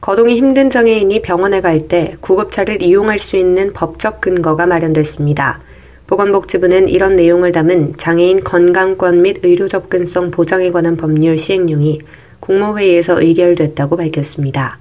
[0.00, 5.60] 거동이 힘든 장애인이 병원에 갈 때 구급차를 이용할 수 있는 법적 근거가 마련됐습니다.
[6.06, 12.00] 보건복지부는 이런 내용을 담은 장애인 건강권 및 의료 접근성 보장에 관한 법률 시행령이
[12.40, 14.78] 국무회의에서 의결됐다고 밝혔습니다.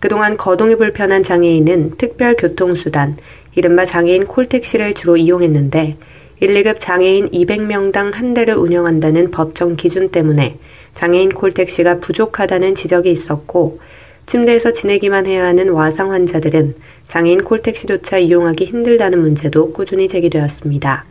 [0.00, 3.16] 그동안 거동이 불편한 장애인은 특별 교통수단,
[3.54, 5.96] 이른바 장애인 콜택시를 주로 이용했는데
[6.40, 10.58] 1, 2급 장애인 200명당 한 대를 운영한다는 법정 기준 때문에
[10.94, 13.78] 장애인 콜택시가 부족하다는 지적이 있었고
[14.26, 16.74] 침대에서 지내기만 해야 하는 와상 환자들은
[17.08, 21.04] 장애인 콜택시조차 이용하기 힘들다는 문제도 꾸준히 제기되었습니다.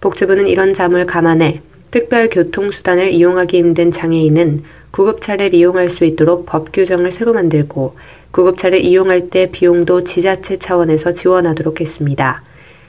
[0.00, 7.10] 복지부는 이런 점을 감안해 특별 교통수단을 이용하기 힘든 장애인은 구급차를 이용할 수 있도록 법 규정을
[7.10, 7.96] 새로 만들고
[8.30, 12.42] 구급차를 이용할 때 비용도 지자체 차원에서 지원하도록 했습니다.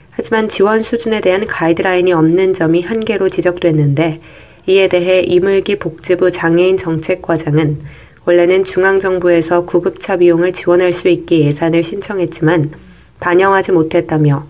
[0.09, 4.21] 하지만 지원 수준에 대한 가이드라인이 없는 점이 한계로 지적됐는데
[4.67, 7.81] 이에 대해 이물기 복지부 장애인 정책과장은
[8.25, 12.71] 원래는 중앙정부에서 구급차 비용을 지원할 수 있게 예산을 신청했지만
[13.19, 14.45] 반영하지 못했다며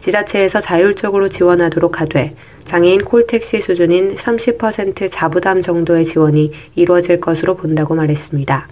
[0.00, 2.34] 지자체에서 자율적으로 지원하도록 하되
[2.64, 8.68] 장애인 콜택시 수준인 30% 자부담 정도의 지원이 이루어질 것으로 본다고 말했습니다.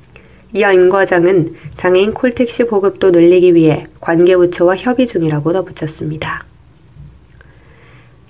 [0.54, 6.44] 이어 임 과장은 장애인 콜택시 보급도 늘리기 위해 관계부처와 협의 중이라고 덧붙였습니다.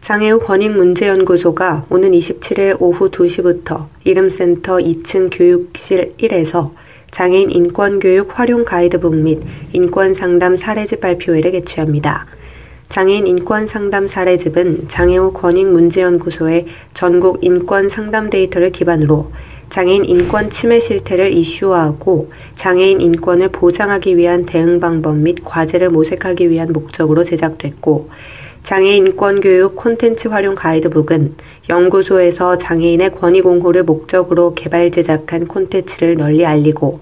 [0.07, 6.71] 장애우 권익문제연구소가 오는 27일 오후 2시부터 이름센터 2층 교육실 1에서
[7.11, 9.41] 장애인 인권교육 활용 가이드북 및
[9.73, 12.25] 인권상담 사례집 발표회를 개최합니다.
[12.89, 19.33] 장애인 인권상담 사례집은 장애우 권익문제연구소의 전국 인권 상담 데이터를 기반으로
[19.71, 26.73] 장애인 인권 침해 실태를 이슈화하고 장애인 인권을 보장하기 위한 대응 방법 및 과제를 모색하기 위한
[26.73, 28.09] 목적으로 제작됐고
[28.67, 31.37] 장애인 인권 교육 콘텐츠 활용 가이드북은
[31.69, 36.99] 연구소에서 장애인의 권익 옹호를 목적으로 개발 제작한 콘텐츠를 널리 알리고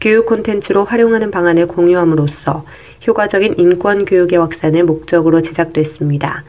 [0.00, 2.64] 교육 콘텐츠로 활용하는 방안을 공유함으로써
[3.04, 6.44] 효과적인 인권 교육의 확산을 목적으로 제작됐습니다.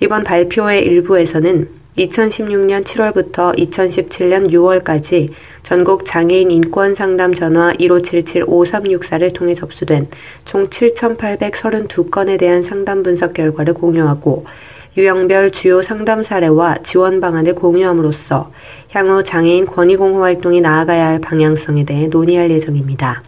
[0.00, 5.30] 이번 발표회 일부에서는 2016년 7월부터 2017년 6월까지
[5.62, 10.08] 전국 장애인 인권 상담 전화 1577-5364를 통해 접수된
[10.46, 14.46] 총 7,832건에 대한 상담 분석 결과를 공유하고
[14.96, 18.50] 유형별 주요 상담 사례와 지원 방안을 공유함으로써
[18.90, 23.22] 향후 장애인 권익공호 활동이 나아가야 할 방향성에 대해 논의할 예정입니다.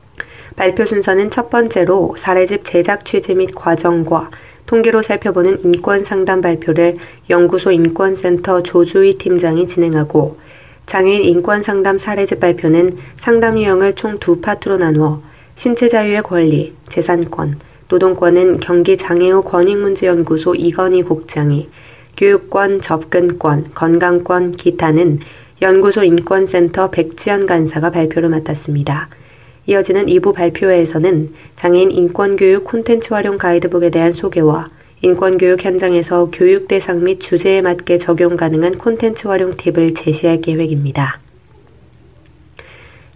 [0.56, 4.30] 발표 순서는 첫 번째로 사례집 제작 취지 및 과정과
[4.66, 6.96] 통계로 살펴보는 인권 상담 발표를
[7.30, 10.38] 연구소 인권센터 조주희 팀장이 진행하고
[10.86, 15.22] 장애인 인권 상담 사례집 발표는 상담 유형을 총 두 파트로 나누어
[15.56, 17.58] 신체 자유의 권리, 재산권,
[17.88, 21.68] 노동권은 경기 장애우 권익문제연구소 이건희 국장이
[22.16, 25.20] 교육권, 접근권, 건강권, 기타는
[25.62, 29.08] 연구소 인권센터 백지연 간사가 발표를 맡았습니다.
[29.66, 34.68] 이어지는 2부 발표회에서는 장애인 인권교육 콘텐츠 활용 가이드북에 대한 소개와
[35.02, 41.20] 인권교육 현장에서 교육 대상 및 주제에 맞게 적용 가능한 콘텐츠 활용 팁을 제시할 계획입니다.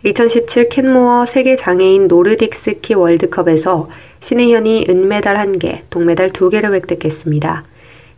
[0.04, 3.88] 2017 캔모어 세계 장애인 노르딕 스키 월드컵에서
[4.20, 7.64] 신의현이 은메달 1개, 동메달 2개를 획득했습니다.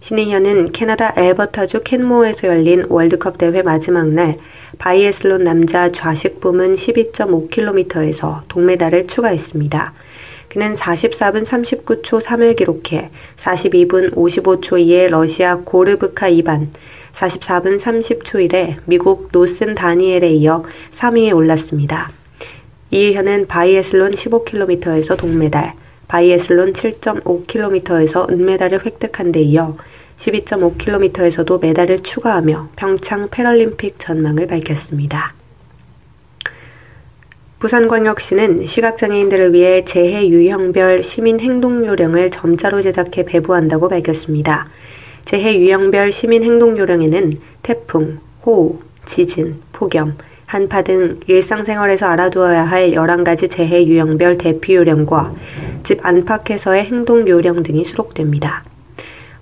[0.01, 4.39] 신의현은 캐나다 앨버타주 캔모어에서 열린 월드컵 대회 마지막 날
[4.79, 9.93] 바이애슬론 남자 좌식 부문 12.5km에서 동메달을 추가했습니다.
[10.49, 16.69] 그는 44분 39초 3을 기록해 42분 55초 2의 러시아 골루브코프 이반,
[17.13, 22.11] 44분 30초 1의 미국 크노슨 다니엘에 이어 3위에 올랐습니다.
[22.91, 25.75] 신의현은 바이애슬론 15km에서 동메달,
[26.11, 29.77] 바이애슬론 7.5km에서 은메달을 획득한 데 이어
[30.17, 35.35] 12.5km에서도 메달을 추가하며 평창 패럴림픽 전망을 밝혔습니다.
[37.61, 44.69] 부산광역시는 시각장애인들을 위해 재해 유형별 시민 행동 요령을 점자로 제작해 배부한다고 밝혔습니다.
[45.25, 50.17] 재해 유형별 시민 행동 요령에는 태풍, 호우, 지진, 폭염,
[50.51, 55.33] 한파 등 일상생활에서 알아두어야 할 11가지 재해 유형별 대피 요령과
[55.85, 58.65] 집 안팎에서의 행동 요령 등이 수록됩니다.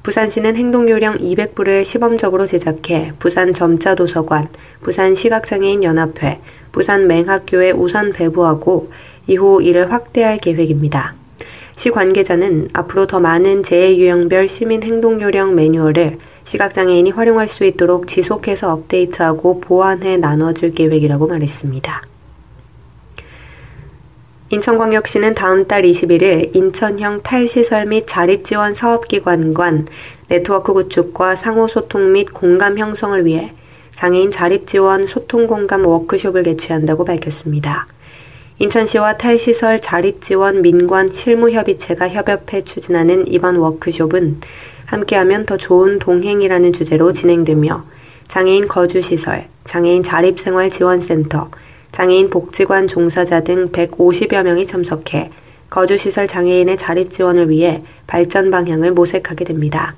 [0.02, 4.48] 부산시는 행동요령 200부를 시범적으로 제작해 부산 점자도서관,
[4.82, 6.40] 부산 시각장애인 연합회,
[6.72, 8.92] 부산 맹학교에 우선 배부하고
[9.26, 11.14] 이후 이를 확대할 계획입니다.
[11.74, 18.72] 시 관계자는 앞으로 더 많은 재해 유형별 시민 행동요령 매뉴얼을 시각장애인이 활용할 수 있도록 지속해서
[18.72, 22.02] 업데이트하고 보완해 나눠줄 계획이라고 말했습니다.
[24.50, 29.86] 인천광역시는 다음 달 21일 인천형 탈시설 및 자립지원 사업기관 관
[30.28, 33.52] 네트워크 구축과 상호소통 및 공감 형성을 위해
[33.94, 37.86] 장애인 자립지원 소통공감 워크숍을 개최한다고 밝혔습니다.
[38.58, 44.40] 인천시와 탈시설 자립지원 민관 실무협의체가 협업해 추진하는 이번 워크숍은
[44.88, 47.84] 함께하면 더 좋은 동행이라는 주제로 진행되며
[48.26, 51.50] 장애인 거주시설, 장애인 자립생활지원센터,
[51.92, 55.30] 장애인 복지관 종사자 등 150여 명이 참석해
[55.68, 59.94] 거주시설 장애인의 자립 지원을 위해 발전 방향을 모색하게 됩니다.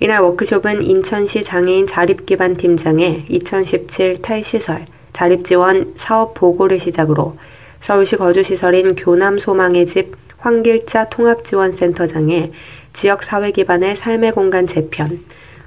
[0.00, 7.36] 이날 워크숍은 인천시 장애인 자립기반 팀장의 2017 탈시설 자립지원 사업 보고를 시작으로
[7.80, 12.52] 서울시 거주시설인 교남 소망의 집 황길자 통합지원센터장의
[12.92, 15.20] 지역사회 기반의 삶의 공간 재편,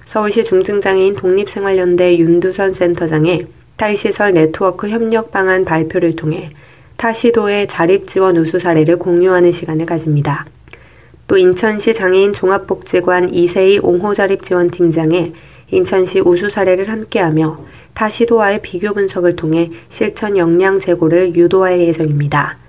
[0.06, 3.48] 서울시 중증장애인 독립생활연대 윤두선 센터장의
[3.78, 6.50] 탈시설 네트워크 협력 방안 발표를 통해
[6.98, 10.46] 타 시도의 자립 지원 우수 사례를 공유하는 시간을 가집니다.
[11.28, 15.34] 또 인천시 장애인 종합복지관 이세희 옹호자립 지원팀장의
[15.72, 17.60] 인천시 우수 사례를 함께하며
[17.94, 22.60] 타 시도와의 비교 분석을 통해 실천 역량 제고를 유도할 예정입니다.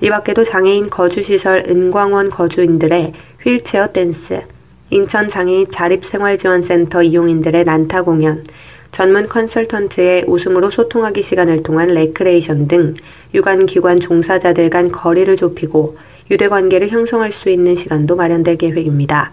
[0.00, 3.12] 이 밖에도 장애인 거주시설 은광원 거주인들의
[3.46, 4.42] 휠체어 댄스,
[4.90, 8.42] 인천 장애인 자립생활지원센터 이용인들의 난타 공연,
[8.90, 12.94] 전문 컨설턴트의 웃음으로 소통하기 시간을 통한 레크레이션 등
[13.34, 15.96] 유관기관 종사자들 간 거리를 좁히고
[16.28, 19.30] 유대관계를 형성할 수 있는 시간도 마련될 계획입니다.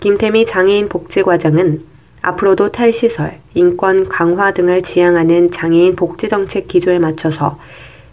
[0.00, 1.84] 김태미 장애인 복지과장은
[2.22, 7.60] 앞으로도 탈시설, 인권 강화 등을 지향하는 장애인 복지정책 기조에 맞춰서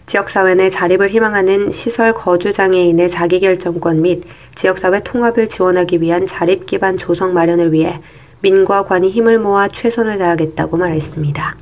[0.06, 7.32] 지역사회 내 자립을 희망하는 시설 거주장애인의 자기결정권 및 지역사회 통합을 지원하기 위한 자립 기반 조성
[7.32, 8.00] 마련을 위해
[8.40, 11.56] 민과 관이 힘을 모아 최선을 다하겠다고 말했습니다.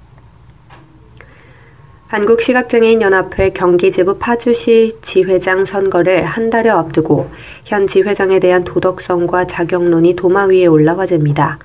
[2.08, 7.30] 한국시각장애인연합회 경기지부 파주시 지회장 선거를 한 달여 앞두고
[7.64, 11.60] 현 지회장에 대한 도덕성과 자격론이 도마 위에 올라 화제입니다.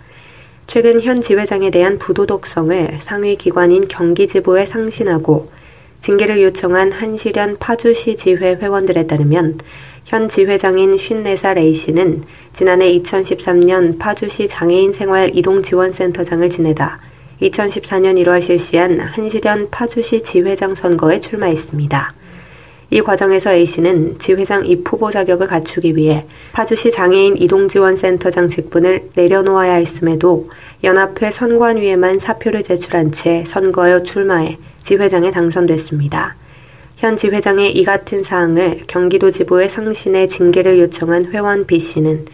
[0.67, 5.49] 최근 현 지회장에 대한 부도덕성을 상위 기관인 경기지부에 상신하고
[5.99, 9.59] 징계를 요청한 한시련 파주시 지회 회원들에 따르면
[10.05, 16.99] 현 지회장인 54살 A씨는 지난해 2013년 파주시 장애인 생활 이동지원센터장을 지내다
[17.41, 22.13] 2014년 1월 실시한 한시련 파주시 지회장 선거에 출마했습니다.
[22.91, 30.49] 이 과정에서 A씨는 지회장 입후보 자격을 갖추기 위해 파주시 장애인 이동지원센터장 직분을 내려놓아야 했음에도
[30.83, 36.35] 연합회 선관위에만 사표를 제출한 채 선거에 출마해 지회장에 당선됐습니다.
[36.97, 42.25] 현 지회장의 이 같은 사항을 경기도 지부의 상신에 징계를 요청한 회원 B씨는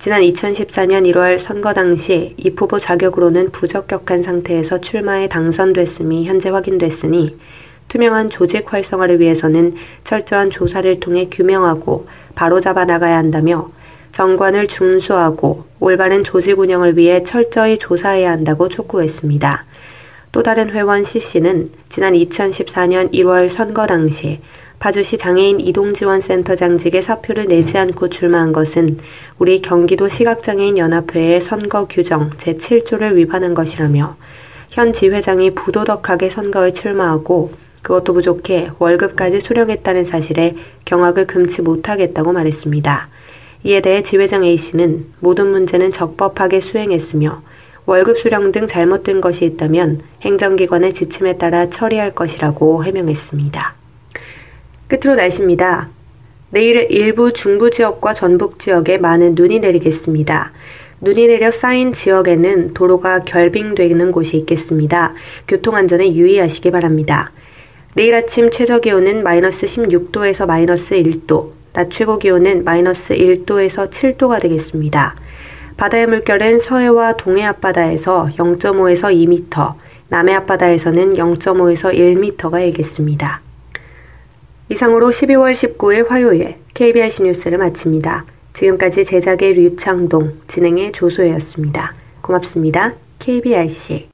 [0.00, 7.38] 지난 2014년 1월 선거 당시 이 후보 자격으로는 부적격한 상태에서 출마에 당선됐음이 현재 확인됐으니
[7.86, 13.68] 투명한 조직 활성화를 위해서는 철저한 조사를 통해 규명하고 바로잡아 나가야 한다며
[14.10, 19.66] 정관을 준수하고 올바른 조직 운영을 위해 철저히 조사해야 한다고 촉구했습니다.
[20.32, 24.40] 또 다른 회원 C씨는 지난 2014년 1월 선거 당시
[24.78, 28.98] 파주시 장애인 이동지원센터 장직에 사표를 내지 않고 출마한 것은
[29.38, 34.16] 우리 경기도 시각장애인 연합회의 선거 규정 제7조를 위반한 것이라며
[34.70, 43.08] 현 지회장이 부도덕하게 선거에 출마하고 그것도 부족해 월급까지 수령했다는 사실에 경악을 금치 못하겠다고 말했습니다.
[43.64, 47.42] 이에 대해 지회장 A씨는 모든 문제는 적법하게 수행했으며
[47.84, 53.74] 월급 수령 등 잘못된 것이 있다면 행정기관의 지침에 따라 처리할 것이라고 해명했습니다.
[54.88, 55.88] 끝으로 날씨입니다.
[56.50, 60.52] 내일 일부 중부 지역과 전북 지역에 많은 눈이 내리겠습니다.
[61.00, 65.14] 눈이 내려 쌓인 지역에는 도로가 결빙되는 곳이 있겠습니다.
[65.48, 67.32] 교통안전에 유의하시기 바랍니다.
[67.94, 75.16] 내일 아침 최저 기온은 마이너스 16도에서 마이너스 1도, 낮 최고 기온은 마이너스 1도에서 7도가 되겠습니다.
[75.82, 79.74] 바다의 물결은 서해와 동해 앞바다에서 0.5에서 2m,
[80.10, 83.40] 남해 앞바다에서는 0.5에서 1m가 일겠습니다.
[84.68, 88.26] 이상으로 12월 19일 화요일 KBIC 뉴스를 마칩니다.
[88.52, 91.92] 지금까지 제작의 류창동, 진행의 조소혜였습니다.
[92.20, 92.94] 고맙습니다.
[93.18, 94.06] KBIC.